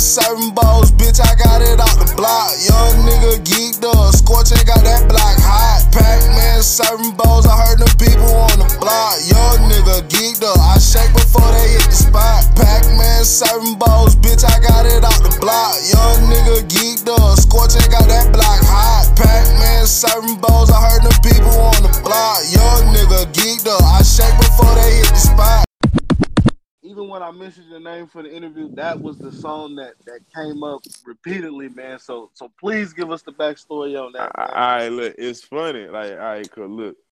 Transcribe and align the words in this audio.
man 0.00 0.08
serving 0.24 0.54
bowls, 0.54 0.90
bitch, 0.92 1.20
I 1.20 1.36
got 1.36 1.60
it 1.60 1.76
out 1.76 1.92
the 2.00 2.08
block. 2.16 2.56
Young 2.64 3.04
nigga 3.04 3.36
geeked 3.44 3.84
up, 3.84 4.16
scorching 4.16 4.64
got 4.64 4.80
that 4.80 5.04
black 5.12 5.36
hot. 5.36 5.84
Pac 5.92 6.24
man 6.32 6.62
serving 6.62 7.12
bowls, 7.20 7.44
I 7.44 7.52
heard 7.52 7.76
them 7.76 7.92
people 8.00 8.32
on 8.32 8.56
the 8.56 8.68
block. 8.80 9.20
Young 9.28 9.68
nigga 9.68 10.00
geeked 10.08 10.40
up, 10.40 10.56
I 10.56 10.80
shake 10.80 11.12
before 11.12 11.44
they 11.52 11.76
hit 11.76 11.84
the 11.84 11.92
spot. 11.92 12.48
Pac 12.56 12.88
man 12.96 13.28
serving 13.28 13.76
bowls, 13.76 14.16
bitch, 14.16 14.40
I 14.40 14.56
got 14.64 14.88
it 14.88 15.04
out 15.04 15.20
the 15.20 15.36
block. 15.36 15.76
Young 15.92 16.32
nigga 16.32 16.64
geeked 16.64 17.04
up, 17.04 17.36
scorching 17.36 17.84
got 17.92 18.08
that 18.08 18.32
black 18.32 18.64
hot. 18.64 19.04
Pac 19.20 19.44
man 19.60 19.84
serving 19.84 20.40
bowls, 20.40 20.72
I 20.72 20.80
heard 20.80 21.04
them 21.04 21.16
people 21.20 21.52
on 21.60 21.76
the 21.84 21.92
block. 22.00 22.40
Young 22.48 22.88
nigga 22.96 23.28
geeked 23.36 23.68
up, 23.68 23.84
I 23.84 24.00
shake 24.00 24.32
before 24.40 24.72
they 24.79 24.79
even 27.00 27.10
when 27.10 27.22
I 27.22 27.30
mentioned 27.30 27.68
your 27.70 27.80
name 27.80 28.06
for 28.06 28.22
the 28.22 28.34
interview, 28.34 28.68
that 28.74 29.00
was 29.00 29.16
the 29.16 29.32
song 29.32 29.74
that 29.76 29.94
that 30.04 30.20
came 30.34 30.62
up 30.62 30.82
repeatedly, 31.06 31.68
man. 31.70 31.98
So 31.98 32.30
so 32.34 32.50
please 32.60 32.92
give 32.92 33.10
us 33.10 33.22
the 33.22 33.32
backstory 33.32 33.98
on 33.98 34.12
that. 34.12 34.30
All 34.36 34.54
right, 34.54 34.88
look, 34.88 35.14
it's 35.16 35.42
funny. 35.42 35.86
Like, 35.86 36.12
all 36.12 36.18
right, 36.18 36.50
cause 36.50 36.68
look, 36.68 36.96